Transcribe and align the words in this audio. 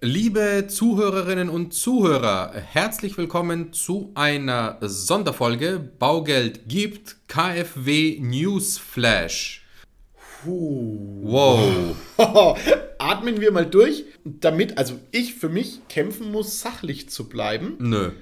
Liebe 0.00 0.66
Zuhörerinnen 0.68 1.48
und 1.48 1.74
Zuhörer, 1.74 2.52
herzlich 2.54 3.18
willkommen 3.18 3.72
zu 3.72 4.12
einer 4.14 4.78
Sonderfolge 4.80 5.80
Baugeld 5.98 6.68
gibt 6.68 7.16
KfW 7.26 8.20
News 8.20 8.78
Flash. 8.78 9.66
Puh. 10.44 11.18
Wow. 11.24 11.96
Atmen 12.98 13.40
wir 13.40 13.50
mal 13.50 13.66
durch, 13.66 14.04
damit, 14.24 14.78
also 14.78 15.00
ich 15.10 15.34
für 15.34 15.48
mich 15.48 15.80
kämpfen 15.88 16.30
muss, 16.30 16.60
sachlich 16.60 17.10
zu 17.10 17.28
bleiben. 17.28 17.74
Nö. 17.80 18.12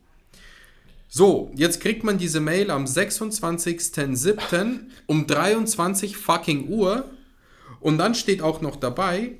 So, 1.09 1.51
jetzt 1.55 1.81
kriegt 1.81 2.05
man 2.05 2.19
diese 2.19 2.41
Mail 2.41 2.71
am 2.71 2.85
26.07. 2.85 4.81
um 5.07 5.27
23 5.27 6.19
fucking 6.19 6.69
Uhr 6.69 7.09
und 7.81 7.97
dann 7.99 8.15
steht 8.15 8.43
auch 8.43 8.61
noch 8.61 8.77
dabei, 8.77 9.39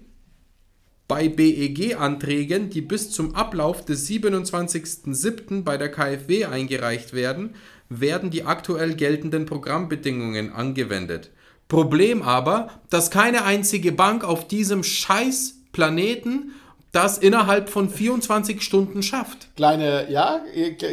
bei 1.07 1.29
BEG-Anträgen, 1.29 2.71
die 2.71 2.81
bis 2.81 3.11
zum 3.11 3.35
Ablauf 3.35 3.85
des 3.85 4.09
27.07. 4.09 5.63
bei 5.63 5.77
der 5.77 5.91
KfW 5.91 6.47
eingereicht 6.47 7.13
werden, 7.13 7.55
werden 7.89 8.31
die 8.31 8.45
aktuell 8.45 8.95
geltenden 8.95 9.47
Programmbedingungen 9.47 10.53
angewendet. 10.53 11.31
Problem 11.69 12.23
aber, 12.23 12.71
dass 12.91 13.11
keine 13.11 13.45
einzige 13.45 13.93
Bank 13.93 14.25
auf 14.25 14.49
diesem 14.49 14.83
scheiß 14.83 15.57
Planeten 15.73 16.53
das 16.93 17.19
innerhalb 17.19 17.69
von 17.69 17.91
24 17.91 18.63
Stunden 18.63 19.03
schafft. 19.03 19.49
Kleine, 19.57 20.11
ja, 20.11 20.41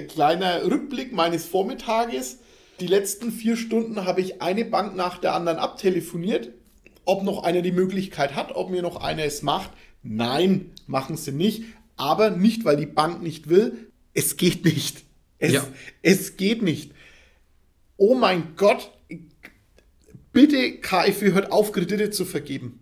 kleiner 0.09 0.65
Rückblick 0.65 1.13
meines 1.13 1.45
Vormittages. 1.45 2.39
Die 2.79 2.87
letzten 2.87 3.31
vier 3.31 3.55
Stunden 3.55 4.05
habe 4.05 4.21
ich 4.21 4.41
eine 4.41 4.65
Bank 4.65 4.95
nach 4.95 5.19
der 5.19 5.35
anderen 5.35 5.59
abtelefoniert, 5.59 6.49
ob 7.05 7.23
noch 7.23 7.43
einer 7.43 7.61
die 7.61 7.71
Möglichkeit 7.71 8.35
hat, 8.35 8.55
ob 8.55 8.71
mir 8.71 8.81
noch 8.81 8.95
einer 8.95 9.23
es 9.23 9.43
macht. 9.43 9.69
Nein, 10.03 10.71
machen 10.87 11.17
sie 11.17 11.31
nicht. 11.31 11.63
Aber 11.97 12.31
nicht, 12.31 12.65
weil 12.65 12.77
die 12.77 12.85
Bank 12.85 13.21
nicht 13.21 13.49
will. 13.49 13.91
Es 14.13 14.37
geht 14.37 14.65
nicht. 14.65 15.03
Es, 15.37 15.53
ja. 15.53 15.67
es 16.01 16.37
geht 16.37 16.61
nicht. 16.61 16.93
Oh 17.97 18.15
mein 18.15 18.55
Gott. 18.55 18.91
Bitte, 20.33 20.77
KfW, 20.79 21.33
hört 21.33 21.51
auf, 21.51 21.71
Kredite 21.71 22.09
zu 22.09 22.25
vergeben. 22.25 22.79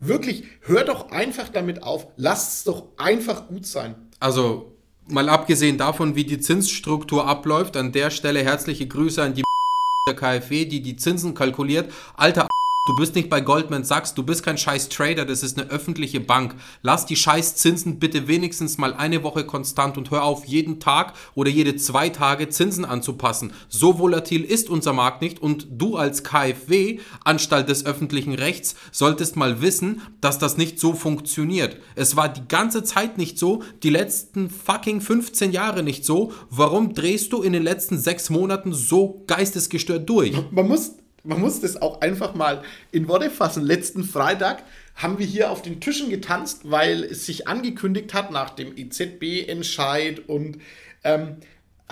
Wirklich, 0.00 0.44
hört 0.60 0.88
doch 0.88 1.10
einfach 1.10 1.48
damit 1.48 1.82
auf. 1.82 2.06
Lasst 2.16 2.58
es 2.58 2.64
doch 2.64 2.88
einfach 2.96 3.48
gut 3.48 3.66
sein. 3.66 3.94
Also, 4.20 4.76
mal 5.08 5.28
abgesehen 5.28 5.78
davon, 5.78 6.14
wie 6.14 6.24
die 6.24 6.38
Zinsstruktur 6.38 7.26
abläuft, 7.26 7.76
an 7.76 7.92
der 7.92 8.10
Stelle 8.10 8.42
herzliche 8.44 8.86
Grüße 8.86 9.22
an 9.22 9.34
die 9.34 9.42
der 10.08 10.16
KfW, 10.16 10.66
die 10.66 10.82
die 10.82 10.96
Zinsen 10.96 11.34
kalkuliert. 11.34 11.92
Alter 12.14 12.46
Du 12.86 12.94
bist 12.94 13.14
nicht 13.14 13.30
bei 13.30 13.40
Goldman 13.40 13.82
Sachs, 13.82 14.12
du 14.12 14.22
bist 14.22 14.42
kein 14.42 14.58
scheiß 14.58 14.90
Trader, 14.90 15.24
das 15.24 15.42
ist 15.42 15.58
eine 15.58 15.70
öffentliche 15.70 16.20
Bank. 16.20 16.54
Lass 16.82 17.06
die 17.06 17.16
scheiß 17.16 17.56
Zinsen 17.56 17.98
bitte 17.98 18.28
wenigstens 18.28 18.76
mal 18.76 18.92
eine 18.92 19.22
Woche 19.22 19.46
konstant 19.46 19.96
und 19.96 20.10
hör 20.10 20.22
auf, 20.22 20.44
jeden 20.44 20.80
Tag 20.80 21.14
oder 21.34 21.48
jede 21.48 21.76
zwei 21.76 22.10
Tage 22.10 22.50
Zinsen 22.50 22.84
anzupassen. 22.84 23.54
So 23.70 23.98
volatil 23.98 24.44
ist 24.44 24.68
unser 24.68 24.92
Markt 24.92 25.22
nicht 25.22 25.40
und 25.40 25.66
du 25.70 25.96
als 25.96 26.24
KfW, 26.24 26.98
Anstalt 27.24 27.70
des 27.70 27.86
öffentlichen 27.86 28.34
Rechts, 28.34 28.74
solltest 28.92 29.34
mal 29.36 29.62
wissen, 29.62 30.02
dass 30.20 30.38
das 30.38 30.58
nicht 30.58 30.78
so 30.78 30.92
funktioniert. 30.92 31.78
Es 31.94 32.16
war 32.16 32.28
die 32.28 32.46
ganze 32.48 32.84
Zeit 32.84 33.16
nicht 33.16 33.38
so, 33.38 33.62
die 33.82 33.88
letzten 33.88 34.50
fucking 34.50 35.00
15 35.00 35.52
Jahre 35.52 35.82
nicht 35.82 36.04
so. 36.04 36.34
Warum 36.50 36.92
drehst 36.92 37.32
du 37.32 37.40
in 37.40 37.54
den 37.54 37.62
letzten 37.62 37.96
sechs 37.96 38.28
Monaten 38.28 38.74
so 38.74 39.24
geistesgestört 39.26 40.06
durch? 40.06 40.34
Man 40.50 40.68
muss 40.68 40.96
man 41.24 41.40
muss 41.40 41.60
das 41.60 41.80
auch 41.80 42.00
einfach 42.02 42.34
mal 42.34 42.62
in 42.92 43.08
Worte 43.08 43.30
fassen. 43.30 43.64
Letzten 43.64 44.04
Freitag 44.04 44.62
haben 44.94 45.18
wir 45.18 45.26
hier 45.26 45.50
auf 45.50 45.62
den 45.62 45.80
Tischen 45.80 46.10
getanzt, 46.10 46.60
weil 46.64 47.02
es 47.02 47.26
sich 47.26 47.48
angekündigt 47.48 48.14
hat 48.14 48.30
nach 48.30 48.50
dem 48.50 48.76
EZB-Entscheid 48.76 50.28
und 50.28 50.58
ähm, 51.02 51.36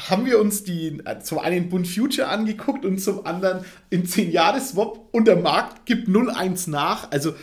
haben 0.08 0.26
wir 0.26 0.38
uns 0.38 0.64
die 0.64 1.00
äh, 1.04 1.18
zum 1.20 1.38
einen 1.38 1.68
Bund 1.68 1.88
Future 1.88 2.28
angeguckt 2.28 2.84
und 2.84 2.98
zum 2.98 3.26
anderen 3.26 3.64
in 3.90 4.06
10 4.06 4.30
Jahres 4.30 4.70
Swap 4.70 5.08
und 5.12 5.26
der 5.26 5.36
Markt 5.36 5.86
gibt 5.86 6.08
0,1 6.08 6.70
nach. 6.70 7.10
Also 7.10 7.34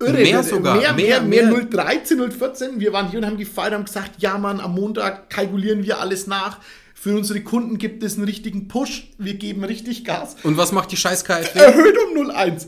irre. 0.00 0.12
Mehr 0.12 0.42
sogar. 0.42 0.76
Mehr, 0.76 0.92
mehr, 0.92 1.20
mehr, 1.22 1.46
mehr 1.46 1.64
0,13, 1.68 2.16
0,14. 2.16 2.78
Wir 2.78 2.92
waren 2.92 3.10
hier 3.10 3.18
und 3.20 3.26
haben 3.26 3.36
gefeiert, 3.36 3.74
haben 3.74 3.84
gesagt, 3.84 4.22
ja 4.22 4.38
Mann, 4.38 4.60
am 4.60 4.74
Montag 4.74 5.30
kalkulieren 5.30 5.84
wir 5.84 6.00
alles 6.00 6.26
nach. 6.26 6.60
Für 7.00 7.14
unsere 7.16 7.42
Kunden 7.42 7.78
gibt 7.78 8.02
es 8.02 8.16
einen 8.16 8.24
richtigen 8.24 8.66
Push. 8.66 9.10
Wir 9.18 9.34
geben 9.34 9.62
richtig 9.62 10.04
Gas. 10.04 10.34
Und 10.42 10.56
was 10.56 10.72
macht 10.72 10.90
die 10.90 10.96
scheiß 10.96 11.24
KfW? 11.24 11.56
Erhöht 11.56 11.96
um 11.96 12.26
0,1. 12.26 12.66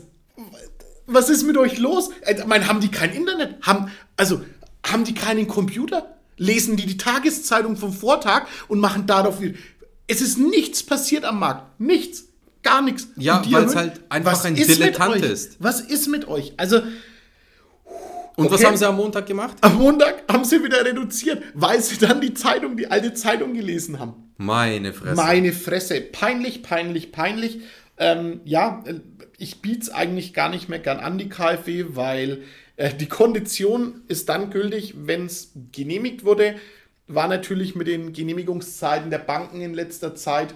Was 1.05 1.29
ist 1.29 1.43
mit 1.43 1.57
euch 1.57 1.79
los? 1.79 2.11
Ich 2.21 2.39
äh, 2.39 2.45
meine, 2.45 2.65
haben 2.69 2.79
die 2.79 2.87
kein 2.87 3.11
Internet? 3.11 3.55
Haben, 3.61 3.91
also, 4.15 4.41
haben 4.87 5.03
die 5.03 5.13
keinen 5.13 5.49
Computer? 5.49 6.15
Lesen 6.37 6.77
die 6.77 6.85
die 6.85 6.95
Tageszeitung 6.95 7.75
vom 7.75 7.91
Vortag 7.91 8.47
und 8.69 8.79
machen 8.79 9.05
darauf... 9.05 9.39
Es 10.07 10.21
ist 10.21 10.37
nichts 10.37 10.81
passiert 10.81 11.25
am 11.25 11.39
Markt. 11.39 11.81
Nichts. 11.81 12.23
Gar 12.63 12.83
nichts. 12.83 13.09
Ja, 13.17 13.43
weil 13.51 13.65
es 13.65 13.75
halt 13.75 13.99
einfach 14.07 14.41
ein 14.45 14.55
Dilettant 14.55 15.25
ist. 15.25 15.57
Was 15.59 15.81
ist 15.81 16.07
mit 16.07 16.29
euch? 16.29 16.53
Also, 16.55 16.81
und 18.41 18.47
okay. 18.47 18.55
was 18.55 18.65
haben 18.65 18.77
sie 18.77 18.87
am 18.87 18.95
Montag 18.95 19.27
gemacht? 19.27 19.55
Am 19.61 19.77
Montag 19.77 20.23
haben 20.27 20.43
sie 20.43 20.63
wieder 20.63 20.83
reduziert, 20.83 21.43
weil 21.53 21.79
sie 21.79 21.99
dann 21.99 22.21
die 22.21 22.33
Zeitung, 22.33 22.75
die 22.75 22.89
alte 22.89 23.13
Zeitung 23.13 23.53
gelesen 23.53 23.99
haben. 23.99 24.33
Meine 24.37 24.93
Fresse. 24.93 25.15
Meine 25.15 25.53
Fresse. 25.53 26.01
Peinlich, 26.01 26.63
peinlich, 26.63 27.11
peinlich. 27.11 27.59
Ähm, 27.97 28.41
ja, 28.43 28.83
ich 29.37 29.61
biete 29.61 29.81
es 29.81 29.89
eigentlich 29.91 30.33
gar 30.33 30.49
nicht 30.49 30.69
mehr 30.69 30.79
gern 30.79 30.99
an, 30.99 31.19
die 31.19 31.29
KfW, 31.29 31.85
weil 31.89 32.41
äh, 32.77 32.91
die 32.91 33.07
Kondition 33.07 34.01
ist 34.07 34.27
dann 34.29 34.49
gültig, 34.49 34.95
wenn 34.97 35.27
es 35.27 35.51
genehmigt 35.71 36.25
wurde. 36.25 36.55
War 37.07 37.27
natürlich 37.27 37.75
mit 37.75 37.85
den 37.85 38.11
Genehmigungszeiten 38.11 39.11
der 39.11 39.19
Banken 39.19 39.61
in 39.61 39.75
letzter 39.75 40.15
Zeit 40.15 40.55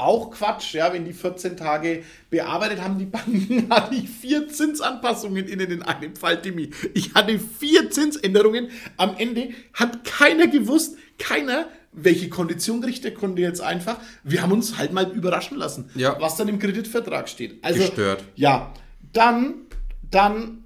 auch 0.00 0.30
Quatsch, 0.30 0.74
ja, 0.74 0.92
wenn 0.92 1.04
die 1.04 1.12
14 1.12 1.56
Tage 1.56 2.02
bearbeitet 2.30 2.80
haben, 2.80 2.98
die 2.98 3.06
Banken 3.06 3.66
hatte 3.70 3.94
ich 3.94 4.08
vier 4.08 4.48
Zinsanpassungen 4.48 5.46
innen 5.46 5.70
in 5.70 5.82
einem 5.82 6.16
Fall, 6.16 6.40
Timmy. 6.40 6.70
Ich 6.94 7.14
hatte 7.14 7.38
vier 7.38 7.90
Zinsänderungen. 7.90 8.70
Am 8.96 9.16
Ende 9.16 9.50
hat 9.74 10.04
keiner 10.04 10.46
gewusst, 10.46 10.96
keiner, 11.18 11.68
welche 11.92 12.28
Kondition 12.28 12.80
kriegt 12.80 13.04
der 13.04 13.14
Kunde 13.14 13.42
jetzt 13.42 13.60
einfach. 13.60 13.96
Wir 14.22 14.42
haben 14.42 14.52
uns 14.52 14.78
halt 14.78 14.92
mal 14.92 15.10
überraschen 15.10 15.58
lassen, 15.58 15.90
ja. 15.94 16.16
was 16.20 16.36
dann 16.36 16.48
im 16.48 16.58
Kreditvertrag 16.58 17.28
steht. 17.28 17.62
Also, 17.62 17.80
Gestört. 17.80 18.24
Ja, 18.36 18.72
dann, 19.12 19.66
dann 20.10 20.64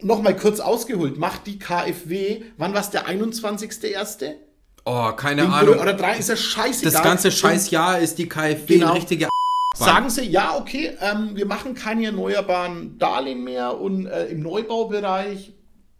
nochmal 0.00 0.36
kurz 0.36 0.60
ausgeholt. 0.60 1.18
Macht 1.18 1.46
die 1.46 1.58
KfW, 1.58 2.42
wann 2.56 2.74
war 2.74 2.80
es 2.80 2.90
der 2.90 3.06
21.01.? 3.08 4.34
Oh, 4.86 5.10
keine 5.12 5.42
Den 5.42 5.50
Ahnung. 5.50 5.80
Oder 5.80 5.94
drei 5.94 6.16
ist 6.16 6.28
ja 6.28 6.36
scheißegal. 6.36 6.92
Das 6.92 7.02
ganze 7.02 7.32
Scheißjahr 7.32 7.98
ist 7.98 8.18
die 8.18 8.28
KfW 8.28 8.66
genau. 8.66 8.90
eine 8.90 8.96
richtige 8.96 9.28
Sagen 9.74 10.08
Sie, 10.08 10.22
ja, 10.22 10.56
okay, 10.56 10.96
ähm, 11.00 11.32
wir 11.34 11.44
machen 11.44 11.74
keine 11.74 12.06
erneuerbaren 12.06 12.96
Darlehen 12.98 13.44
mehr 13.44 13.78
und 13.78 14.06
äh, 14.06 14.26
im 14.28 14.40
Neubaubereich, 14.40 15.52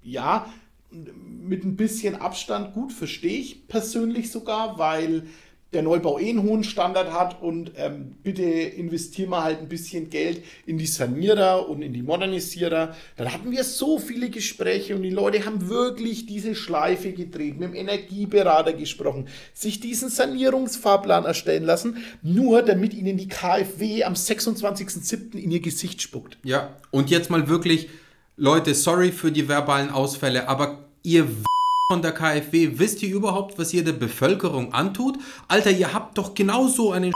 ja, 0.02 0.46
mit 0.90 1.64
ein 1.64 1.76
bisschen 1.76 2.16
Abstand 2.16 2.72
gut, 2.72 2.92
verstehe 2.92 3.38
ich 3.38 3.68
persönlich 3.68 4.30
sogar, 4.30 4.78
weil 4.78 5.24
der 5.72 5.82
Neubau 5.82 6.18
eh 6.18 6.30
einen 6.30 6.42
hohen 6.42 6.62
Standard 6.62 7.12
hat 7.12 7.42
und 7.42 7.72
ähm, 7.76 8.14
bitte 8.22 8.42
investieren 8.42 9.30
wir 9.30 9.42
halt 9.42 9.58
ein 9.58 9.68
bisschen 9.68 10.10
Geld 10.10 10.44
in 10.64 10.78
die 10.78 10.86
Sanierer 10.86 11.68
und 11.68 11.82
in 11.82 11.92
die 11.92 12.02
Modernisierer. 12.02 12.94
Dann 13.16 13.32
hatten 13.32 13.50
wir 13.50 13.64
so 13.64 13.98
viele 13.98 14.30
Gespräche 14.30 14.94
und 14.94 15.02
die 15.02 15.10
Leute 15.10 15.44
haben 15.44 15.68
wirklich 15.68 16.26
diese 16.26 16.54
Schleife 16.54 17.12
gedreht, 17.12 17.58
mit 17.58 17.70
dem 17.70 17.74
Energieberater 17.74 18.74
gesprochen, 18.74 19.28
sich 19.54 19.80
diesen 19.80 20.08
Sanierungsfahrplan 20.08 21.24
erstellen 21.24 21.64
lassen, 21.64 21.98
nur 22.22 22.62
damit 22.62 22.94
ihnen 22.94 23.16
die 23.16 23.28
KfW 23.28 24.04
am 24.04 24.14
26.07. 24.14 25.36
in 25.36 25.50
ihr 25.50 25.60
Gesicht 25.60 26.00
spuckt. 26.00 26.38
Ja, 26.44 26.76
und 26.92 27.10
jetzt 27.10 27.28
mal 27.28 27.48
wirklich, 27.48 27.88
Leute, 28.36 28.74
sorry 28.74 29.10
für 29.10 29.32
die 29.32 29.48
verbalen 29.48 29.90
Ausfälle, 29.90 30.48
aber 30.48 30.84
ihr 31.02 31.26
von 31.90 32.02
der 32.02 32.12
KfW, 32.12 32.78
wisst 32.78 33.02
ihr 33.02 33.14
überhaupt, 33.14 33.58
was 33.58 33.72
ihr 33.72 33.84
der 33.84 33.92
Bevölkerung 33.92 34.74
antut? 34.74 35.18
Alter, 35.46 35.70
ihr 35.70 35.92
habt 35.92 36.18
doch 36.18 36.34
genauso 36.34 36.90
eine 36.90 37.12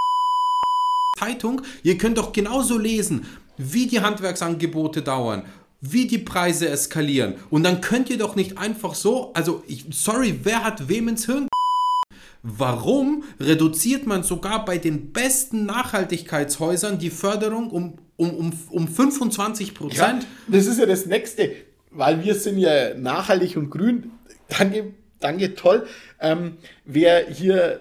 Zeitung, 1.19 1.63
ihr 1.83 1.99
könnt 1.99 2.19
doch 2.19 2.33
genauso 2.33 2.79
lesen, 2.79 3.27
wie 3.57 3.89
die 3.89 4.01
Handwerksangebote 4.01 5.03
dauern, 5.03 5.43
wie 5.81 6.07
die 6.07 6.19
Preise 6.19 6.69
eskalieren. 6.69 7.35
Und 7.51 7.65
dann 7.65 7.81
könnt 7.81 8.11
ihr 8.11 8.19
doch 8.19 8.37
nicht 8.37 8.59
einfach 8.59 8.95
so, 8.95 9.33
also 9.35 9.65
ich, 9.67 9.87
sorry, 9.91 10.39
wer 10.45 10.63
hat 10.63 10.89
wem 10.89 11.09
ins 11.09 11.27
Hirn 11.27 11.49
Warum 12.43 13.25
reduziert 13.41 14.07
man 14.07 14.23
sogar 14.23 14.65
bei 14.65 14.79
den 14.79 15.13
besten 15.13 15.67
Nachhaltigkeitshäusern 15.67 16.99
die 16.99 17.11
Förderung 17.11 17.71
um, 17.71 17.99
um, 18.17 18.31
um, 18.31 18.53
um 18.71 18.89
25 18.89 19.75
Prozent? 19.75 20.23
Ja, 20.23 20.29
das 20.47 20.67
ist 20.67 20.79
ja 20.79 20.87
das 20.87 21.07
Nächste, 21.07 21.51
weil 21.91 22.25
wir 22.25 22.37
sind 22.37 22.59
ja 22.59 22.95
nachhaltig 22.95 23.57
und 23.57 23.69
grün 23.69 24.13
danke, 24.59 24.95
danke, 25.19 25.55
toll. 25.55 25.87
Ähm, 26.21 26.59
wer 26.85 27.27
hier, 27.29 27.81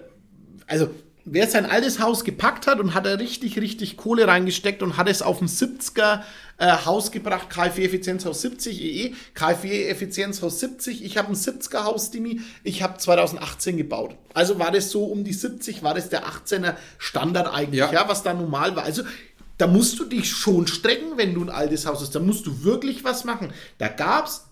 also 0.66 0.90
wer 1.24 1.46
sein 1.46 1.66
altes 1.66 2.00
Haus 2.00 2.24
gepackt 2.24 2.66
hat 2.66 2.80
und 2.80 2.94
hat 2.94 3.06
da 3.06 3.14
richtig, 3.14 3.58
richtig 3.60 3.96
Kohle 3.96 4.26
reingesteckt 4.26 4.82
und 4.82 4.96
hat 4.96 5.08
es 5.08 5.22
auf 5.22 5.38
dem 5.38 5.46
70er 5.46 6.22
äh, 6.58 6.72
Haus 6.84 7.10
gebracht, 7.10 7.50
KfW 7.50 7.84
Effizienzhaus 7.84 8.42
70 8.42 8.82
EE, 8.82 9.14
KfW 9.34 9.86
Effizienzhaus 9.86 10.60
70, 10.60 11.04
ich 11.04 11.16
habe 11.16 11.28
ein 11.28 11.34
70er 11.34 11.84
Haus, 11.84 12.10
Dimi, 12.10 12.40
ich 12.64 12.82
habe 12.82 12.98
2018 12.98 13.76
gebaut. 13.76 14.16
Also 14.34 14.58
war 14.58 14.70
das 14.70 14.90
so 14.90 15.04
um 15.04 15.24
die 15.24 15.32
70, 15.32 15.82
war 15.82 15.94
das 15.94 16.08
der 16.08 16.26
18er 16.26 16.74
Standard 16.98 17.52
eigentlich, 17.52 17.80
ja, 17.80 17.92
ja 17.92 18.08
was 18.08 18.22
da 18.22 18.34
normal 18.34 18.76
war. 18.76 18.84
Also 18.84 19.02
da 19.56 19.66
musst 19.66 19.98
du 20.00 20.04
dich 20.04 20.30
schon 20.30 20.66
strecken, 20.66 21.16
wenn 21.16 21.34
du 21.34 21.42
ein 21.42 21.50
altes 21.50 21.86
Haus 21.86 22.00
hast. 22.00 22.14
Da 22.14 22.20
musst 22.20 22.46
du 22.46 22.64
wirklich 22.64 23.04
was 23.04 23.24
machen. 23.24 23.52
Da 23.76 23.88
gab 23.88 24.26
es 24.26 24.46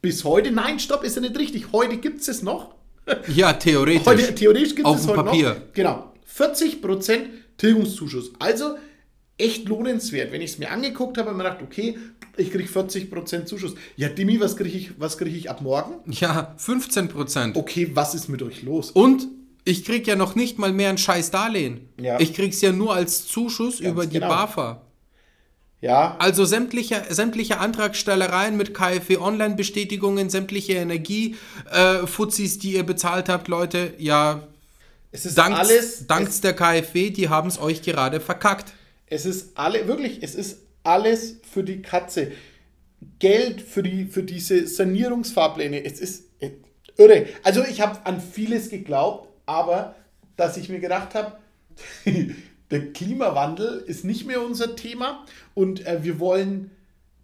bis 0.00 0.24
heute, 0.24 0.50
nein, 0.50 0.78
stopp, 0.78 1.04
ist 1.04 1.16
ja 1.16 1.22
nicht 1.22 1.38
richtig. 1.38 1.72
Heute 1.72 1.96
gibt 1.96 2.20
es 2.20 2.28
es 2.28 2.42
noch. 2.42 2.74
Ja, 3.34 3.54
theoretisch. 3.54 4.06
Heute, 4.06 4.34
theoretisch 4.34 4.74
gibt 4.74 4.86
es 4.86 5.00
es 5.00 5.06
heute 5.08 5.22
Papier. 5.22 5.48
noch. 5.50 5.72
Genau. 5.72 6.12
40% 6.36 7.20
Tilgungszuschuss. 7.56 8.32
Also 8.38 8.76
echt 9.38 9.68
lohnenswert. 9.68 10.32
Wenn 10.32 10.42
ich 10.42 10.52
es 10.52 10.58
mir 10.58 10.70
angeguckt 10.70 11.16
habe, 11.16 11.30
habe 11.30 11.38
ich 11.38 11.44
mir 11.44 11.50
gedacht, 11.50 11.62
okay, 11.62 11.98
ich 12.36 12.50
kriege 12.50 12.68
40% 12.68 13.46
Zuschuss. 13.46 13.74
Ja, 13.96 14.08
Dimi, 14.08 14.40
was 14.40 14.56
kriege 14.56 14.76
ich, 14.76 14.90
krieg 15.16 15.34
ich 15.34 15.48
ab 15.48 15.62
morgen? 15.62 15.94
Ja, 16.10 16.54
15%. 16.58 17.56
Okay, 17.56 17.90
was 17.94 18.14
ist 18.14 18.28
mit 18.28 18.42
euch 18.42 18.62
los? 18.62 18.90
Und 18.90 19.28
ich 19.64 19.84
kriege 19.84 20.10
ja 20.10 20.16
noch 20.16 20.34
nicht 20.34 20.58
mal 20.58 20.72
mehr 20.72 20.90
ein 20.90 20.98
scheiß 20.98 21.30
Darlehen. 21.30 21.88
Ja. 22.00 22.18
Ich 22.20 22.34
krieg's 22.34 22.60
ja 22.60 22.72
nur 22.72 22.94
als 22.94 23.26
Zuschuss 23.26 23.78
Ganz 23.80 23.90
über 23.90 24.06
die 24.06 24.14
genau. 24.14 24.28
BAFA. 24.28 24.82
Ja. 25.80 26.16
Also 26.18 26.44
sämtliche, 26.44 27.04
sämtliche 27.08 27.58
Antragstellereien 27.58 28.56
mit 28.56 28.74
KfW-Online-Bestätigungen, 28.74 30.28
sämtliche 30.28 30.74
Energie-Fuzis, 30.74 32.56
äh, 32.56 32.58
die 32.58 32.72
ihr 32.72 32.84
bezahlt 32.84 33.28
habt, 33.28 33.46
Leute, 33.48 33.94
ja, 33.98 34.42
es 35.12 35.24
ist 35.24 35.38
danks, 35.38 35.58
alles. 35.58 36.06
Danks 36.06 36.40
der 36.40 36.54
KfW, 36.54 37.10
die 37.10 37.28
haben 37.28 37.48
es 37.48 37.60
euch 37.60 37.82
gerade 37.82 38.20
verkackt. 38.20 38.72
Es 39.06 39.24
ist 39.24 39.56
alle, 39.56 39.86
wirklich, 39.86 40.22
es 40.22 40.34
ist 40.34 40.58
alles 40.82 41.36
für 41.50 41.62
die 41.62 41.80
Katze. 41.80 42.32
Geld 43.20 43.62
für, 43.62 43.82
die, 43.82 44.06
für 44.06 44.24
diese 44.24 44.66
Sanierungsfahrpläne, 44.66 45.84
es 45.84 46.00
ist 46.00 46.24
äh, 46.40 46.50
irre. 46.96 47.26
Also 47.44 47.64
ich 47.64 47.80
habe 47.80 48.04
an 48.04 48.20
vieles 48.20 48.70
geglaubt, 48.70 49.28
aber 49.46 49.94
dass 50.36 50.56
ich 50.56 50.68
mir 50.68 50.80
gedacht 50.80 51.14
habe, 51.14 51.38
der 52.70 52.92
Klimawandel 52.92 53.82
ist 53.86 54.04
nicht 54.04 54.26
mehr 54.26 54.44
unser 54.44 54.76
Thema 54.76 55.24
und 55.54 55.86
äh, 55.86 56.02
wir 56.02 56.18
wollen 56.18 56.70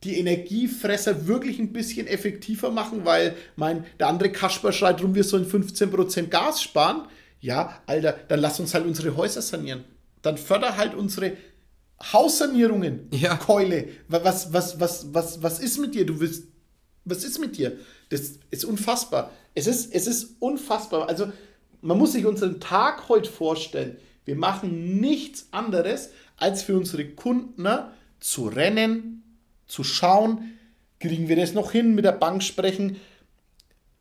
die 0.05 0.19
Energiefresser 0.19 1.27
wirklich 1.27 1.59
ein 1.59 1.73
bisschen 1.73 2.07
effektiver 2.07 2.71
machen, 2.71 3.05
weil 3.05 3.35
mein, 3.57 3.85
der 3.99 4.09
andere 4.09 4.31
Kasper 4.31 4.73
schreit 4.73 5.03
rum, 5.03 5.15
wir 5.15 5.25
sollen 5.25 5.47
15% 5.47 6.27
Gas 6.29 6.63
sparen. 6.63 7.09
Ja, 7.41 7.81
Alter, 7.87 8.19
dann 8.29 8.41
lass 8.41 8.61
uns 8.61 8.75
halt 8.75 8.87
unsere 8.87 9.17
Häuser 9.17 9.43
sanieren. 9.43 9.85
Dann 10.23 10.37
förder 10.37 10.77
halt 10.77 10.95
unsere 10.95 11.33
Haussanierungen. 12.13 13.09
Ja. 13.13 13.37
Keule. 13.37 13.89
Was, 14.09 14.53
was, 14.53 14.79
was, 14.81 15.15
was, 15.15 15.43
was 15.43 15.59
ist 15.61 15.79
mit 15.79 15.95
dir? 15.95 16.07
Du 16.07 16.21
willst. 16.21 16.45
Was 17.07 17.23
ist 17.23 17.39
mit 17.39 17.59
dir? 17.59 17.77
Das 18.09 18.39
ist 18.51 18.65
unfassbar. 18.65 19.31
Es 19.55 19.67
ist, 19.67 19.95
es 19.95 20.07
ist 20.07 20.37
unfassbar. 20.41 21.09
Also, 21.09 21.31
man 21.83 21.99
muss 21.99 22.13
sich 22.13 22.25
unseren 22.25 22.61
Tag 22.61 23.09
heute 23.09 23.31
vorstellen. 23.31 23.99
Wir 24.25 24.37
machen 24.37 25.01
nichts 25.01 25.49
anderes, 25.51 26.11
als 26.37 26.63
für 26.63 26.77
unsere 26.77 27.05
Kunden 27.07 27.69
zu 28.21 28.47
rennen, 28.47 29.23
zu 29.67 29.85
schauen, 29.85 30.55
kriegen 31.01 31.29
wir 31.29 31.37
das 31.37 31.53
noch 31.53 31.73
hin, 31.73 31.95
mit 31.95 32.05
der 32.05 32.13
Bank 32.13 32.43
sprechen. 32.43 32.97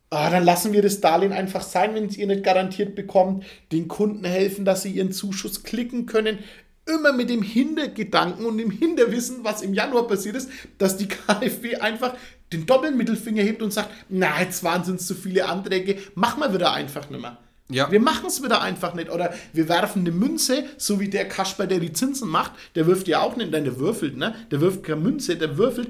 Ah, 0.10 0.30
dann 0.30 0.46
lassen 0.46 0.74
wir 0.74 0.82
das 0.82 1.02
Darlehen 1.02 1.34
einfach 1.34 1.64
sein, 1.64 1.96
wenn 1.96 2.06
es 2.06 2.18
ihr 2.18 2.28
nicht 2.28 2.44
garantiert 2.44 2.96
bekommt. 2.96 3.46
Den 3.72 3.88
Kunden 3.88 4.24
helfen, 4.26 4.64
dass 4.64 4.84
sie 4.84 4.92
ihren 4.92 5.12
Zuschuss 5.12 5.64
klicken 5.64 6.06
können. 6.06 6.40
Immer 6.86 7.14
mit 7.14 7.30
dem 7.30 7.42
Hintergedanken 7.42 8.46
und 8.46 8.58
dem 8.58 8.70
Hinterwissen, 8.70 9.44
was 9.44 9.62
im 9.62 9.74
Januar 9.74 10.08
passiert 10.08 10.36
ist, 10.36 10.50
dass 10.78 10.98
die 10.98 11.08
KfW 11.10 11.78
einfach 11.78 12.16
den 12.52 12.66
Doppelmittelfinger 12.66 13.42
hebt 13.42 13.62
und 13.62 13.74
sagt, 13.74 13.90
na, 14.10 14.40
jetzt 14.42 14.64
waren 14.64 14.82
es 14.96 15.08
zu 15.08 15.16
viele 15.16 15.46
Anträge, 15.46 15.98
machen 16.16 16.42
wir 16.42 16.54
wieder 16.54 16.74
einfach 16.74 17.10
nicht 17.10 17.22
mehr. 17.22 17.38
Ja. 17.74 17.92
Wir 17.92 18.00
machen 18.00 18.28
es 18.28 18.44
wieder 18.44 18.62
einfach 18.62 18.94
nicht. 18.94 19.10
Oder 19.10 19.34
wir 19.52 19.68
werfen 19.68 20.00
eine 20.00 20.12
Münze, 20.12 20.66
so 20.78 21.00
wie 21.00 21.10
der 21.10 21.28
Kasper, 21.28 21.68
der 21.68 21.80
die 21.80 21.94
Zinsen 21.94 22.30
macht. 22.30 22.54
Der 22.76 22.88
wirft 22.88 23.08
ja 23.08 23.22
auch 23.22 23.36
nicht, 23.36 23.52
nein, 23.52 23.64
der 23.64 23.80
würfelt, 23.80 24.18
ne? 24.18 24.36
Der 24.52 24.62
wirft 24.62 24.84
keine 24.84 25.02
Münze, 25.02 25.36
der 25.36 25.58
würfelt. 25.58 25.90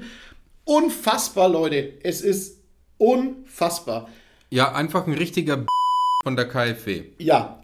Unfassbar, 0.64 1.48
Leute. 1.48 1.92
Es 2.02 2.20
ist 2.20 2.58
unfassbar. 2.98 4.08
Ja, 4.50 4.72
einfach 4.72 5.06
ein 5.06 5.14
richtiger 5.14 5.58
B 5.58 5.66
von 6.22 6.36
der 6.36 6.48
KfW. 6.48 7.04
Ja. 7.18 7.62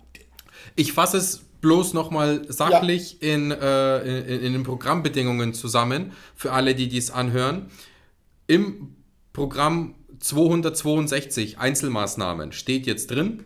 Ich 0.77 0.93
fasse 0.93 1.17
es 1.17 1.41
bloß 1.61 1.95
nochmal 1.95 2.43
sachlich 2.49 3.19
ja. 3.21 3.35
in, 3.35 3.51
äh, 3.51 4.35
in, 4.35 4.41
in 4.41 4.53
den 4.53 4.63
Programmbedingungen 4.63 5.55
zusammen, 5.55 6.13
für 6.35 6.53
alle, 6.53 6.75
die 6.75 6.89
dies 6.89 7.11
anhören. 7.11 7.71
Im 8.47 8.97
Programm 9.33 9.95
262 10.21 11.59
Einzelmaßnahmen 11.59 12.53
steht 12.53 12.87
jetzt 12.87 13.11
drin, 13.11 13.45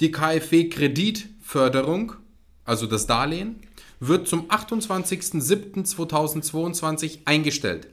die 0.00 0.10
KfW-Kreditförderung, 0.10 2.14
also 2.64 2.86
das 2.86 3.06
Darlehen, 3.06 3.60
wird 4.00 4.26
zum 4.28 4.50
28.07.2022 4.50 7.20
eingestellt. 7.24 7.88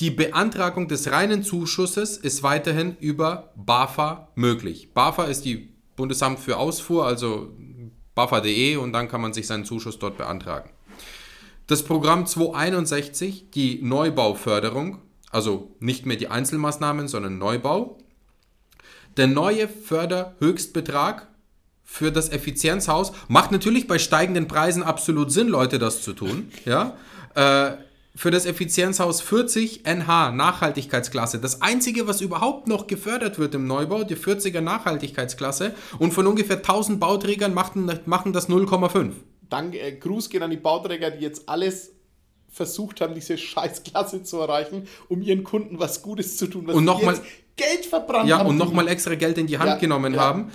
Die 0.00 0.10
Beantragung 0.10 0.86
des 0.86 1.10
reinen 1.10 1.42
Zuschusses 1.42 2.16
ist 2.16 2.44
weiterhin 2.44 2.96
über 3.00 3.52
BAFA 3.56 4.28
möglich. 4.36 4.90
BAFA 4.94 5.24
ist 5.24 5.44
die 5.44 5.70
Bundesamt 5.96 6.38
für 6.38 6.56
Ausfuhr, 6.56 7.04
also 7.04 7.50
BAFA.de 8.14 8.76
und 8.76 8.92
dann 8.92 9.08
kann 9.08 9.20
man 9.20 9.32
sich 9.32 9.48
seinen 9.48 9.64
Zuschuss 9.64 9.98
dort 9.98 10.16
beantragen. 10.16 10.70
Das 11.66 11.82
Programm 11.82 12.26
261, 12.26 13.50
die 13.50 13.82
Neubauförderung, 13.82 15.02
also 15.30 15.74
nicht 15.80 16.06
mehr 16.06 16.16
die 16.16 16.28
Einzelmaßnahmen, 16.28 17.08
sondern 17.08 17.38
Neubau, 17.38 17.98
der 19.18 19.26
neue 19.26 19.68
Förderhöchstbetrag 19.68 21.28
für 21.84 22.12
das 22.12 22.30
Effizienzhaus 22.30 23.12
macht 23.28 23.50
natürlich 23.50 23.86
bei 23.86 23.98
steigenden 23.98 24.46
Preisen 24.46 24.82
absolut 24.82 25.32
Sinn, 25.32 25.48
Leute, 25.48 25.78
das 25.78 26.02
zu 26.02 26.12
tun. 26.12 26.52
Ja? 26.64 26.96
Äh, 27.34 27.76
für 28.14 28.30
das 28.30 28.46
Effizienzhaus 28.46 29.20
40 29.20 29.84
NH 29.86 30.32
Nachhaltigkeitsklasse. 30.32 31.38
Das 31.38 31.62
einzige, 31.62 32.06
was 32.06 32.20
überhaupt 32.20 32.66
noch 32.66 32.88
gefördert 32.88 33.38
wird 33.38 33.54
im 33.54 33.66
Neubau, 33.66 34.04
die 34.04 34.16
40er 34.16 34.60
Nachhaltigkeitsklasse. 34.60 35.74
Und 35.98 36.12
von 36.12 36.26
ungefähr 36.26 36.56
1000 36.56 37.00
Bauträgern 37.00 37.54
machen, 37.54 37.90
machen 38.06 38.32
das 38.32 38.48
0,5. 38.48 39.12
Danke, 39.48 39.80
äh, 39.80 39.92
Gruß 39.92 40.30
geht 40.30 40.42
an 40.42 40.50
die 40.50 40.56
Bauträger, 40.56 41.10
die 41.10 41.22
jetzt 41.22 41.48
alles 41.48 41.92
versucht 42.50 43.00
haben, 43.00 43.14
diese 43.14 43.38
Scheißklasse 43.38 44.22
zu 44.24 44.38
erreichen, 44.38 44.88
um 45.08 45.22
ihren 45.22 45.44
Kunden 45.44 45.78
was 45.78 46.02
Gutes 46.02 46.36
zu 46.36 46.48
tun, 46.48 46.66
was 46.66 46.74
und 46.74 46.84
noch 46.84 47.02
mal, 47.02 47.18
Geld 47.58 47.84
verbrannt 47.84 48.28
ja, 48.28 48.38
haben. 48.38 48.46
Ja, 48.46 48.50
und 48.50 48.56
nochmal 48.56 48.88
extra 48.88 49.14
Geld 49.14 49.36
in 49.36 49.46
die 49.46 49.58
Hand 49.58 49.68
ja, 49.68 49.76
genommen 49.76 50.14
ja, 50.14 50.20
haben. 50.20 50.50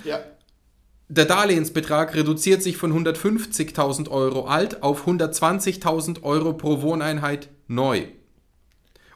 Der 1.08 1.26
Darlehensbetrag 1.26 2.14
reduziert 2.14 2.62
sich 2.62 2.76
von 2.76 2.92
150.000 2.92 4.10
Euro 4.10 4.46
alt 4.46 4.82
auf 4.82 5.06
120.000 5.06 6.22
Euro 6.22 6.54
pro 6.54 6.82
Wohneinheit 6.82 7.50
neu. 7.68 8.06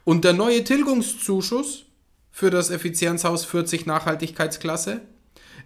Und 0.05 0.23
der 0.23 0.33
neue 0.33 0.63
Tilgungszuschuss 0.63 1.85
für 2.31 2.51
das 2.51 2.69
Effizienzhaus 2.69 3.43
40 3.43 3.85
Nachhaltigkeitsklasse 3.85 5.01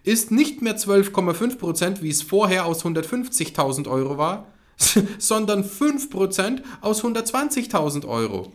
ist 0.04 0.32
nicht 0.32 0.62
mehr 0.62 0.78
12,5%, 0.78 2.02
wie 2.02 2.10
es 2.10 2.24
vorher 2.24 2.66
aus 2.66 2.84
150.000 2.84 3.88
Euro 3.88 4.18
war, 4.18 4.48
sondern 5.18 5.64
5% 5.64 6.62
aus 6.82 7.04
120.000 7.04 8.08
Euro. 8.08 8.52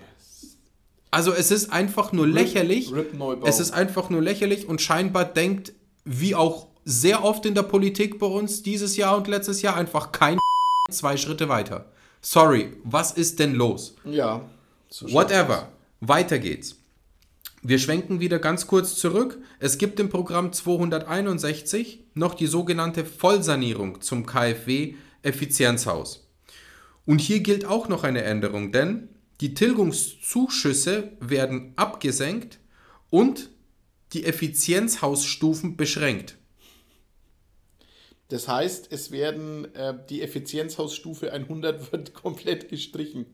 Also 1.10 1.32
es 1.32 1.50
ist 1.50 1.72
einfach 1.72 2.12
nur 2.12 2.26
lächerlich. 2.26 2.92
Rip 2.92 3.14
Neubau. 3.14 3.46
es 3.46 3.60
ist 3.60 3.70
einfach 3.72 4.10
nur 4.10 4.20
lächerlich 4.22 4.68
und 4.68 4.80
scheinbar 4.80 5.24
denkt, 5.24 5.72
wie 6.04 6.34
auch 6.34 6.66
sehr 6.84 7.24
oft 7.24 7.44
in 7.46 7.54
der 7.54 7.62
Politik 7.62 8.18
bei 8.18 8.26
uns 8.26 8.62
dieses 8.62 8.96
Jahr 8.96 9.16
und 9.16 9.26
letztes 9.28 9.62
Jahr, 9.62 9.76
einfach 9.76 10.12
kein 10.12 10.38
zwei 10.90 11.16
Schritte 11.16 11.48
weiter. 11.48 11.86
Sorry, 12.20 12.72
was 12.84 13.12
ist 13.12 13.38
denn 13.38 13.54
los? 13.54 13.94
Ja. 14.04 14.48
so. 14.88 15.10
Whatever. 15.12 15.68
Weiter 16.00 16.38
geht's. 16.38 16.76
Wir 17.62 17.78
schwenken 17.78 18.20
wieder 18.20 18.38
ganz 18.38 18.66
kurz 18.66 18.94
zurück. 18.96 19.38
Es 19.58 19.78
gibt 19.78 19.98
im 19.98 20.08
Programm 20.08 20.52
261 20.52 22.04
noch 22.14 22.34
die 22.34 22.46
sogenannte 22.46 23.04
Vollsanierung 23.04 24.00
zum 24.00 24.26
KfW 24.26 24.94
Effizienzhaus. 25.22 26.28
Und 27.04 27.20
hier 27.20 27.40
gilt 27.40 27.64
auch 27.64 27.88
noch 27.88 28.04
eine 28.04 28.22
Änderung, 28.22 28.70
denn 28.70 29.08
die 29.40 29.54
Tilgungszuschüsse 29.54 31.12
werden 31.20 31.72
abgesenkt 31.76 32.58
und 33.10 33.50
die 34.12 34.24
Effizienzhausstufen 34.24 35.76
beschränkt. 35.76 36.36
Das 38.28 38.46
heißt, 38.46 38.88
es 38.90 39.10
werden 39.10 39.74
äh, 39.74 39.94
die 40.08 40.22
Effizienzhausstufe 40.22 41.32
100 41.32 41.92
wird 41.92 42.14
komplett 42.14 42.68
gestrichen. 42.68 43.26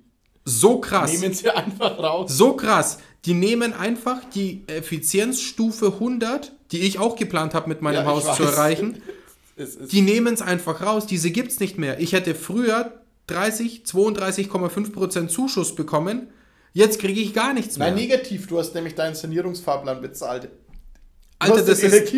So 0.45 0.79
krass. 0.79 1.13
Nehmen 1.13 1.33
sie 1.33 1.49
einfach 1.49 1.99
raus. 1.99 2.37
So 2.37 2.55
krass. 2.55 2.99
Die 3.25 3.33
nehmen 3.33 3.73
einfach 3.73 4.23
die 4.35 4.63
Effizienzstufe 4.67 5.87
100, 5.87 6.53
die 6.71 6.81
ich 6.81 6.99
auch 6.99 7.17
geplant 7.17 7.55
habe 7.55 7.69
mit 7.71 7.81
meinem 7.81 8.05
Ja, 8.05 8.05
Haus 8.05 8.37
zu 8.37 8.43
erreichen. 8.43 9.03
Die 9.57 10.01
nehmen 10.01 10.35
es 10.35 10.43
einfach 10.43 10.83
raus. 10.83 11.07
Diese 11.07 11.31
gibt 11.31 11.53
es 11.53 11.61
nicht 11.61 11.79
mehr. 11.79 12.01
Ich 12.01 12.13
hätte 12.13 12.35
früher 12.35 13.04
30, 13.27 13.85
32,5% 13.87 15.29
Zuschuss 15.29 15.75
bekommen. 15.75 16.29
Jetzt 16.73 16.99
kriege 16.99 17.21
ich 17.21 17.33
gar 17.33 17.55
nichts 17.55 17.79
mehr. 17.79 17.89
Nein, 17.89 17.97
negativ. 17.97 18.47
Du 18.47 18.59
hast 18.59 18.75
nämlich 18.75 18.95
deinen 18.95 19.15
Sanierungsfahrplan 19.15 20.01
bezahlt. 20.01 20.49
Alter, 21.39 21.63
das 21.63 21.83
ist, 21.83 22.13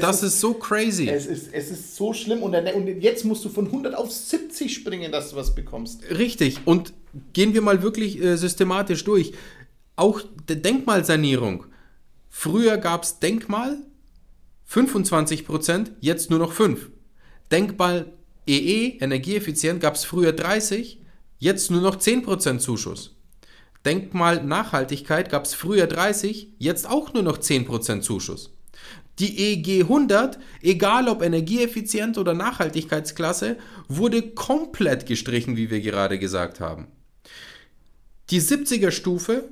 das 0.00 0.22
ist 0.22 0.40
so 0.40 0.54
crazy. 0.54 1.08
es, 1.08 1.26
ist, 1.26 1.52
es 1.52 1.70
ist 1.70 1.96
so 1.96 2.12
schlimm. 2.12 2.42
Und, 2.42 2.52
dann, 2.52 2.66
und 2.68 2.86
jetzt 2.86 3.24
musst 3.24 3.44
du 3.44 3.48
von 3.48 3.66
100 3.66 3.94
auf 3.94 4.10
70 4.10 4.72
springen, 4.74 5.12
dass 5.12 5.30
du 5.30 5.36
was 5.36 5.54
bekommst. 5.54 6.02
Richtig. 6.10 6.60
Und 6.64 6.92
gehen 7.32 7.54
wir 7.54 7.62
mal 7.62 7.82
wirklich 7.82 8.20
äh, 8.20 8.36
systematisch 8.36 9.04
durch. 9.04 9.32
Auch 9.96 10.22
Denkmalsanierung. 10.48 11.66
Früher 12.28 12.78
gab 12.78 13.04
es 13.04 13.18
Denkmal 13.18 13.78
25%, 14.70 15.90
jetzt 16.00 16.30
nur 16.30 16.38
noch 16.38 16.52
5. 16.52 16.90
Denkmal 17.50 18.12
EE, 18.46 18.98
energieeffizient, 18.98 19.80
gab 19.80 19.94
es 19.94 20.04
früher 20.04 20.32
30, 20.32 21.00
jetzt 21.38 21.70
nur 21.70 21.80
noch 21.80 21.96
10% 21.96 22.58
Zuschuss. 22.58 23.16
Denkmal 23.84 24.44
Nachhaltigkeit 24.44 25.30
gab 25.30 25.44
es 25.44 25.54
früher 25.54 25.86
30, 25.86 26.52
jetzt 26.58 26.88
auch 26.88 27.12
nur 27.14 27.22
noch 27.22 27.38
10% 27.38 28.00
Zuschuss. 28.00 28.52
Die 29.18 29.38
EG 29.38 29.82
100, 29.82 30.38
egal 30.62 31.08
ob 31.08 31.22
energieeffizient 31.22 32.16
oder 32.16 32.32
Nachhaltigkeitsklasse, 32.34 33.58
wurde 33.88 34.22
komplett 34.22 35.06
gestrichen, 35.06 35.56
wie 35.56 35.70
wir 35.70 35.80
gerade 35.80 36.18
gesagt 36.18 36.60
haben. 36.60 36.88
Die 38.30 38.40
70er 38.40 38.90
Stufe, 38.90 39.50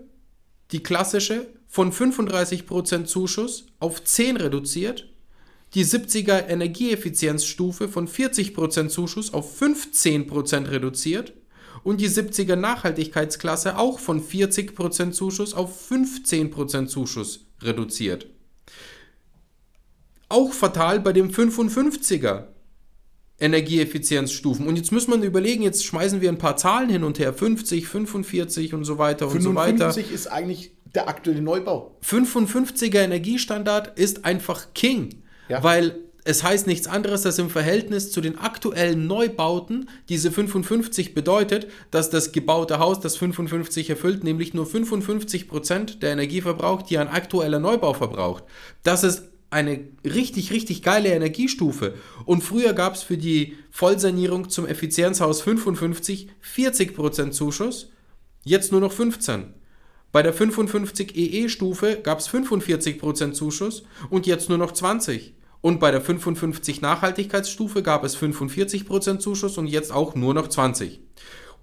die 0.72 0.82
klassische, 0.82 1.46
von 1.66 1.92
35% 1.92 3.04
Zuschuss 3.04 3.66
auf 3.78 4.02
10 4.02 4.38
reduziert. 4.38 5.08
Die 5.74 5.84
70er 5.84 6.48
Energieeffizienzstufe 6.48 7.88
von 7.88 8.08
40% 8.08 8.88
Zuschuss 8.88 9.32
auf 9.32 9.60
15% 9.60 10.70
reduziert. 10.70 11.32
Und 11.82 12.00
die 12.00 12.10
70er 12.10 12.56
Nachhaltigkeitsklasse 12.56 13.78
auch 13.78 13.98
von 13.98 14.22
40% 14.22 15.12
Zuschuss 15.12 15.54
auf 15.54 15.90
15% 15.90 16.88
Zuschuss 16.88 17.46
reduziert. 17.62 18.26
Auch 20.28 20.52
fatal 20.52 21.00
bei 21.00 21.12
dem 21.12 21.30
55er 21.30 22.48
Energieeffizienzstufen. 23.38 24.66
Und 24.66 24.76
jetzt 24.76 24.92
muss 24.92 25.08
man 25.08 25.22
überlegen, 25.22 25.62
jetzt 25.62 25.84
schmeißen 25.84 26.20
wir 26.20 26.28
ein 26.28 26.38
paar 26.38 26.56
Zahlen 26.56 26.90
hin 26.90 27.02
und 27.02 27.18
her. 27.18 27.32
50, 27.32 27.88
45 27.88 28.74
und 28.74 28.84
so 28.84 28.98
weiter 28.98 29.28
und 29.28 29.40
so 29.40 29.54
weiter. 29.54 29.90
55 29.90 30.12
ist 30.12 30.26
eigentlich 30.26 30.72
der 30.94 31.08
aktuelle 31.08 31.40
Neubau. 31.40 31.96
55er 32.04 33.02
Energiestandard 33.04 33.98
ist 33.98 34.24
einfach 34.24 34.74
King, 34.74 35.19
Ja. 35.50 35.62
weil 35.62 35.98
es 36.24 36.42
heißt 36.42 36.66
nichts 36.66 36.86
anderes, 36.86 37.22
dass 37.22 37.38
im 37.38 37.50
Verhältnis 37.50 38.12
zu 38.12 38.20
den 38.20 38.38
aktuellen 38.38 39.06
Neubauten 39.06 39.88
diese 40.08 40.30
55 40.30 41.14
bedeutet, 41.14 41.66
dass 41.90 42.10
das 42.10 42.32
gebaute 42.32 42.78
Haus 42.78 43.00
das 43.00 43.16
55 43.16 43.90
erfüllt, 43.90 44.22
nämlich 44.22 44.52
nur 44.54 44.66
55% 44.66 45.98
der 46.00 46.12
Energie 46.12 46.42
verbraucht, 46.42 46.90
die 46.90 46.98
ein 46.98 47.08
aktueller 47.08 47.58
Neubau 47.58 47.94
verbraucht. 47.94 48.44
Das 48.82 49.02
ist 49.02 49.24
eine 49.50 49.80
richtig, 50.04 50.52
richtig 50.52 50.82
geile 50.82 51.08
Energiestufe. 51.08 51.94
Und 52.24 52.42
früher 52.42 52.72
gab 52.72 52.94
es 52.94 53.02
für 53.02 53.16
die 53.16 53.56
Vollsanierung 53.70 54.48
zum 54.48 54.66
Effizienzhaus 54.66 55.42
55 55.42 56.28
40% 56.54 57.30
Zuschuss, 57.32 57.90
jetzt 58.44 58.72
nur 58.72 58.80
noch 58.80 58.92
15. 58.92 59.54
Bei 60.12 60.22
der 60.22 60.32
55 60.32 61.16
EE-Stufe 61.16 62.00
gab 62.02 62.18
es 62.18 62.28
45% 62.28 63.32
Zuschuss 63.32 63.84
und 64.10 64.26
jetzt 64.26 64.48
nur 64.48 64.58
noch 64.58 64.72
20. 64.72 65.34
Und 65.62 65.78
bei 65.78 65.90
der 65.90 66.00
55 66.00 66.80
Nachhaltigkeitsstufe 66.80 67.82
gab 67.82 68.04
es 68.04 68.16
45% 68.16 69.18
Zuschuss 69.18 69.58
und 69.58 69.66
jetzt 69.66 69.92
auch 69.92 70.14
nur 70.14 70.32
noch 70.32 70.48
20. 70.48 71.00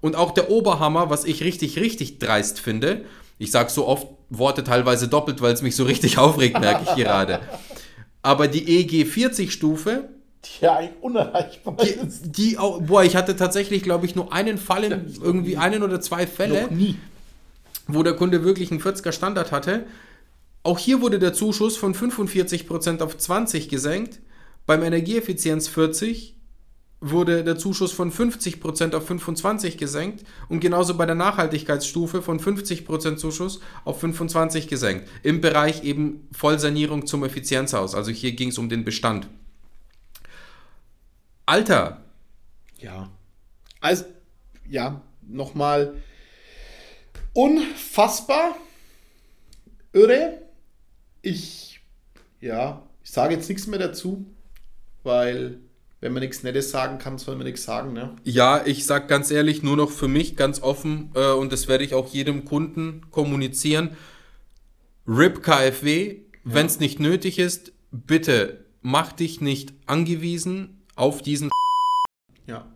Und 0.00 0.14
auch 0.14 0.30
der 0.32 0.50
Oberhammer, 0.50 1.10
was 1.10 1.24
ich 1.24 1.42
richtig, 1.42 1.78
richtig 1.78 2.18
dreist 2.18 2.60
finde, 2.60 3.04
ich 3.38 3.50
sage 3.50 3.70
so 3.70 3.86
oft 3.86 4.06
Worte 4.30 4.62
teilweise 4.62 5.08
doppelt, 5.08 5.40
weil 5.40 5.52
es 5.52 5.62
mich 5.62 5.74
so 5.74 5.84
richtig 5.84 6.18
aufregt, 6.18 6.60
merke 6.60 6.84
ich 6.84 7.02
gerade. 7.02 7.40
Aber 8.22 8.46
die 8.46 8.84
EG40-Stufe, 8.84 10.08
Die 10.44 10.64
ja 10.64 10.76
eigentlich 10.76 11.02
unerreichbar 11.02 11.76
die, 11.82 11.88
ist. 11.88 12.22
die 12.36 12.58
auch, 12.58 12.80
boah, 12.82 13.02
ich 13.02 13.16
hatte 13.16 13.36
tatsächlich, 13.36 13.82
glaube 13.82 14.06
ich, 14.06 14.14
nur 14.14 14.32
einen 14.32 14.58
Fall 14.58 14.84
in 14.84 15.14
irgendwie 15.22 15.56
einen 15.56 15.82
oder 15.82 16.00
zwei 16.00 16.26
Fälle 16.26 16.68
wo 17.88 18.02
der 18.02 18.12
Kunde 18.12 18.44
wirklich 18.44 18.70
einen 18.70 18.80
40er 18.80 19.12
Standard 19.12 19.50
hatte. 19.50 19.86
Auch 20.62 20.78
hier 20.78 21.00
wurde 21.00 21.18
der 21.18 21.32
Zuschuss 21.32 21.76
von 21.76 21.94
45% 21.94 23.00
auf 23.00 23.16
20 23.16 23.68
gesenkt. 23.68 24.20
Beim 24.66 24.82
Energieeffizienz 24.82 25.68
40 25.68 26.36
wurde 27.00 27.44
der 27.44 27.56
Zuschuss 27.56 27.92
von 27.92 28.12
50% 28.12 28.94
auf 28.94 29.06
25 29.06 29.78
gesenkt 29.78 30.24
und 30.48 30.60
genauso 30.60 30.96
bei 30.96 31.06
der 31.06 31.14
Nachhaltigkeitsstufe 31.14 32.22
von 32.22 32.40
50% 32.40 33.16
Zuschuss 33.16 33.60
auf 33.84 34.00
25 34.00 34.66
gesenkt. 34.66 35.08
Im 35.22 35.40
Bereich 35.40 35.84
eben 35.84 36.28
Vollsanierung 36.32 37.06
zum 37.06 37.24
Effizienzhaus. 37.24 37.94
Also 37.94 38.10
hier 38.10 38.32
ging 38.32 38.48
es 38.48 38.58
um 38.58 38.68
den 38.68 38.84
Bestand. 38.84 39.28
Alter, 41.46 42.04
Ja. 42.78 43.10
Also, 43.80 44.04
ja, 44.68 45.00
nochmal 45.22 45.94
unfassbar 47.32 48.56
irre. 49.92 50.47
Ich, 51.28 51.80
ja, 52.40 52.82
ich 53.02 53.10
sage 53.10 53.34
jetzt 53.34 53.48
nichts 53.48 53.66
mehr 53.66 53.78
dazu, 53.78 54.26
weil 55.02 55.58
wenn 56.00 56.12
man 56.12 56.22
nichts 56.22 56.42
Nettes 56.42 56.70
sagen 56.70 56.98
kann, 56.98 57.18
soll 57.18 57.36
man 57.36 57.44
nichts 57.46 57.64
sagen, 57.64 57.92
ne? 57.92 58.14
Ja, 58.24 58.64
ich 58.64 58.86
sag 58.86 59.08
ganz 59.08 59.30
ehrlich, 59.30 59.62
nur 59.62 59.76
noch 59.76 59.90
für 59.90 60.08
mich 60.08 60.36
ganz 60.36 60.62
offen 60.62 61.10
äh, 61.14 61.32
und 61.32 61.52
das 61.52 61.66
werde 61.68 61.84
ich 61.84 61.94
auch 61.94 62.08
jedem 62.12 62.44
Kunden 62.44 63.02
kommunizieren. 63.10 63.96
RIP 65.06 65.42
KfW, 65.42 66.20
wenn 66.44 66.66
es 66.66 66.78
nicht 66.80 67.00
nötig 67.00 67.38
ist, 67.38 67.72
bitte 67.90 68.64
mach 68.80 69.12
dich 69.12 69.40
nicht 69.40 69.72
angewiesen 69.86 70.82
auf 70.94 71.20
diesen, 71.22 71.50
Ja. 72.46 72.66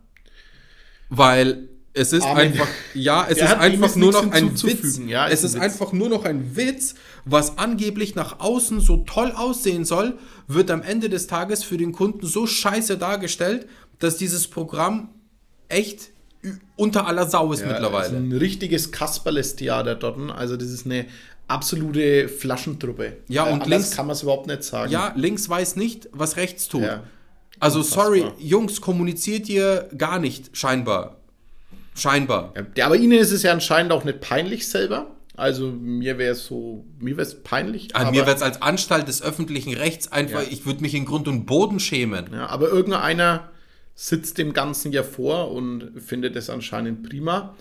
weil 1.09 1.69
es 1.93 2.11
ist 2.13 2.23
Amen. 2.23 2.37
einfach, 2.37 2.67
ja, 2.95 3.25
es 3.29 3.37
Der 3.37 3.47
ist 3.47 3.53
einfach 3.59 3.95
nur 3.95 4.11
noch 4.11 4.31
ein. 4.31 4.51
Witz. 4.63 4.99
Ja, 5.05 5.27
es 5.29 5.43
ist 5.43 5.55
ein 5.55 5.61
Witz. 5.61 5.71
einfach 5.73 5.93
nur 5.93 6.09
noch 6.09 6.25
ein 6.25 6.55
Witz, 6.55 6.95
was 7.25 7.57
angeblich 7.57 8.15
nach 8.15 8.39
außen 8.39 8.79
so 8.79 8.97
toll 8.97 9.31
aussehen 9.35 9.85
soll, 9.85 10.17
wird 10.47 10.71
am 10.71 10.81
Ende 10.81 11.09
des 11.09 11.27
Tages 11.27 11.63
für 11.63 11.77
den 11.77 11.91
Kunden 11.91 12.25
so 12.25 12.47
scheiße 12.47 12.97
dargestellt, 12.97 13.67
dass 13.99 14.17
dieses 14.17 14.47
Programm 14.47 15.09
echt 15.69 16.09
unter 16.75 17.07
aller 17.07 17.29
Sau 17.29 17.53
ist 17.53 17.61
Ja, 17.61 17.67
mittlerweile. 17.67 18.03
Das 18.03 18.11
ist 18.11 18.17
ein 18.17 18.31
richtiges 18.33 18.91
Kasperles-Theater 18.91 19.95
dort. 19.95 20.17
Also, 20.31 20.57
das 20.57 20.69
ist 20.69 20.85
eine 20.85 21.05
absolute 21.47 22.27
Flaschentruppe. 22.27 23.17
Ja, 23.27 23.43
und 23.43 23.61
anders 23.63 23.67
links- 23.69 23.91
kann 23.91 24.07
man 24.07 24.15
es 24.15 24.23
überhaupt 24.23 24.47
nicht 24.47 24.63
sagen. 24.63 24.91
Ja, 24.91 25.13
links 25.15 25.47
weiß 25.47 25.75
nicht, 25.75 26.09
was 26.11 26.37
rechts 26.37 26.67
tut. 26.67 26.81
Ja. 26.83 27.03
Also 27.59 27.79
Unfassbar. 27.79 28.05
sorry, 28.05 28.25
Jungs, 28.39 28.81
kommuniziert 28.81 29.47
ihr 29.47 29.87
gar 29.97 30.19
nicht, 30.19 30.49
scheinbar. 30.57 31.17
Scheinbar. 31.95 32.53
Ja, 32.75 32.85
aber 32.85 32.95
Ihnen 32.95 33.19
ist 33.19 33.31
es 33.31 33.43
ja 33.43 33.51
anscheinend 33.51 33.91
auch 33.91 34.03
nicht 34.03 34.21
peinlich 34.21 34.67
selber. 34.67 35.11
Also 35.35 35.67
mir 35.71 36.19
wäre 36.19 36.33
es 36.33 36.45
so, 36.45 36.85
mir 36.99 37.17
wäre 37.17 37.27
es 37.27 37.41
peinlich. 37.41 37.95
An 37.95 38.11
mir 38.11 38.25
wäre 38.25 38.35
es 38.35 38.43
als 38.43 38.61
Anstalt 38.61 39.07
des 39.07 39.23
öffentlichen 39.23 39.73
Rechts 39.73 40.11
einfach, 40.11 40.43
ja. 40.43 40.47
ich 40.49 40.65
würde 40.65 40.81
mich 40.81 40.93
in 40.93 41.05
Grund 41.05 41.27
und 41.27 41.45
Boden 41.45 41.79
schämen. 41.79 42.27
Ja, 42.31 42.47
aber 42.47 42.69
irgendeiner 42.69 43.49
sitzt 43.95 44.37
dem 44.37 44.53
Ganzen 44.53 44.91
ja 44.91 45.03
vor 45.03 45.51
und 45.51 45.91
findet 45.97 46.35
es 46.35 46.49
anscheinend 46.49 47.09
prima. 47.09 47.55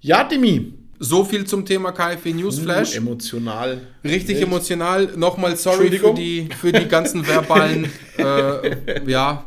Ja, 0.00 0.24
Demi. 0.24 0.74
So 0.98 1.24
viel 1.24 1.44
zum 1.44 1.64
Thema 1.64 1.90
KfW 1.90 2.32
Newsflash. 2.32 2.94
Uh, 2.94 2.98
emotional. 2.98 3.80
Richtig 4.04 4.36
Welt. 4.36 4.46
emotional. 4.46 5.06
Nochmal 5.16 5.56
sorry 5.56 5.90
für 5.90 6.14
die, 6.14 6.48
für 6.60 6.70
die 6.70 6.86
ganzen 6.86 7.26
verbalen, 7.26 7.90
äh, 8.18 9.10
ja, 9.10 9.44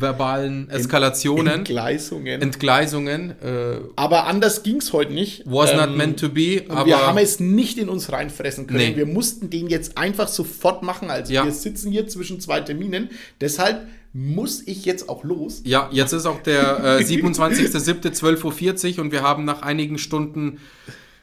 verbalen 0.00 0.70
Eskalationen. 0.70 1.48
Entgleisungen. 1.48 2.42
Entgleisungen. 2.42 3.30
Äh, 3.42 3.80
aber 3.96 4.26
anders 4.26 4.62
ging 4.62 4.76
es 4.76 4.92
heute 4.92 5.12
nicht. 5.12 5.42
Was 5.46 5.72
ähm, 5.72 5.76
not 5.78 5.96
meant 5.96 6.20
to 6.20 6.28
be. 6.28 6.64
Aber 6.68 6.86
wir 6.86 7.06
haben 7.06 7.18
es 7.18 7.40
nicht 7.40 7.78
in 7.78 7.88
uns 7.88 8.12
reinfressen 8.12 8.66
können. 8.66 8.78
Nee. 8.78 8.96
Wir 8.96 9.06
mussten 9.06 9.50
den 9.50 9.68
jetzt 9.68 9.98
einfach 9.98 10.28
sofort 10.28 10.82
machen. 10.82 11.10
Also 11.10 11.32
ja. 11.32 11.44
wir 11.44 11.52
sitzen 11.52 11.90
hier 11.90 12.08
zwischen 12.08 12.40
zwei 12.40 12.60
Terminen. 12.60 13.10
Deshalb 13.40 13.86
muss 14.12 14.62
ich 14.66 14.84
jetzt 14.84 15.08
auch 15.08 15.24
los. 15.24 15.62
Ja, 15.64 15.88
jetzt 15.92 16.12
ist 16.12 16.26
auch 16.26 16.42
der 16.42 16.98
äh, 17.00 17.02
27.07.12.40 17.04 18.96
Uhr 18.96 19.04
und 19.04 19.12
wir 19.12 19.22
haben 19.22 19.44
nach 19.44 19.62
einigen 19.62 19.98
Stunden 19.98 20.58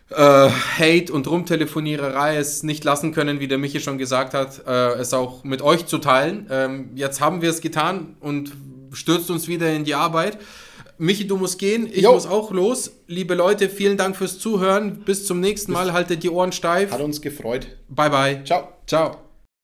äh, 0.10 0.16
Hate 0.16 1.12
und 1.12 1.28
Rumtelefoniererei 1.28 2.38
es 2.38 2.64
nicht 2.64 2.84
lassen 2.84 3.14
können, 3.14 3.40
wie 3.40 3.48
der 3.48 3.58
Michi 3.58 3.80
schon 3.80 3.98
gesagt 3.98 4.34
hat, 4.34 4.66
äh, 4.68 4.94
es 5.00 5.14
auch 5.14 5.44
mit 5.44 5.62
euch 5.62 5.86
zu 5.86 5.98
teilen. 5.98 6.48
Ähm, 6.50 6.92
jetzt 6.96 7.22
haben 7.22 7.42
wir 7.42 7.50
es 7.50 7.62
getan 7.62 8.16
und 8.20 8.54
stürzt 8.92 9.30
uns 9.30 9.48
wieder 9.48 9.72
in 9.74 9.84
die 9.84 9.96
Arbeit. 9.96 10.38
Michi, 10.98 11.28
du 11.28 11.36
musst 11.36 11.60
gehen, 11.60 11.88
ich 11.92 12.04
jo. 12.04 12.14
muss 12.14 12.26
auch 12.26 12.52
los. 12.52 12.92
Liebe 13.08 13.36
Leute, 13.36 13.68
vielen 13.68 13.98
Dank 13.98 14.16
fürs 14.16 14.40
Zuhören. 14.40 15.02
Bis 15.06 15.26
zum 15.26 15.42
nächsten 15.42 15.74
Mal. 15.74 15.92
Haltet 15.92 16.24
die 16.24 16.30
Ohren 16.30 16.52
steif. 16.52 16.92
Hat 16.92 17.02
uns 17.02 17.22
gefreut. 17.22 17.68
Bye, 17.90 18.10
bye. 18.10 18.44
Ciao. 18.46 18.70
Ciao. 18.88 19.25